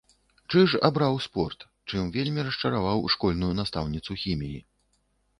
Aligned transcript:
Чыж 0.51 0.71
абраў 0.87 1.17
спорт, 1.25 1.65
чым 1.89 2.07
вельмі 2.15 2.45
расчараваў 2.47 3.03
школьную 3.15 3.51
настаўніцу 3.61 4.17
хіміі. 4.23 4.57